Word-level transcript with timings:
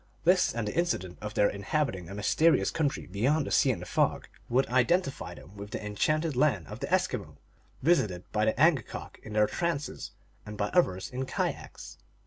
This 0.23 0.51
and 0.51 0.67
the 0.67 0.73
incident 0.73 1.19
of 1.21 1.35
their 1.35 1.47
in 1.47 1.61
habiting 1.61 2.09
a 2.09 2.15
mysterious 2.15 2.71
country 2.71 3.05
beyond 3.05 3.45
the 3.45 3.51
sea 3.51 3.69
and 3.69 3.83
the 3.83 3.85
fog 3.85 4.27
would 4.49 4.65
identify 4.67 5.35
them 5.35 5.55
with 5.55 5.69
the 5.69 5.85
enchanted 5.85 6.35
land 6.35 6.67
of 6.69 6.79
the 6.79 6.87
Eskimo, 6.87 7.37
visited 7.83 8.23
by 8.31 8.45
the 8.45 8.59
Angakok 8.59 9.19
in 9.21 9.33
their 9.33 9.45
trances, 9.45 10.09
and 10.43 10.57
by 10.57 10.69
others 10.69 11.11
in 11.11 11.27
kayaks. 11.27 11.99